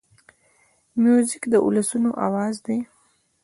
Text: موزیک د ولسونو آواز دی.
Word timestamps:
موزیک 1.01 1.43
د 1.51 1.53
ولسونو 1.65 2.09
آواز 2.27 2.55
دی. 2.65 2.79